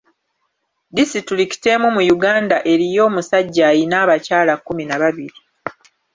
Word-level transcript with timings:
Disitulikiti 0.97 1.67
emu 1.75 1.87
mu 1.95 2.01
Uganda 2.15 2.57
eriyo 2.71 3.01
omusajja 3.09 3.63
ayina 3.71 3.95
abakyala 4.03 4.53
kkumi 4.57 4.83
na 4.85 4.95
babiri. 5.01 5.39